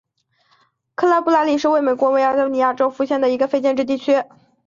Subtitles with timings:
[0.95, 4.23] 克拉布特里是位于美国加利福尼亚州弗雷斯诺县的一个非建制地区。